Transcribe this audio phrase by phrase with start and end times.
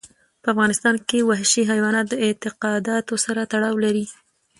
[0.41, 4.05] په افغانستان کې وحشي حیوانات د اعتقاداتو سره تړاو لري.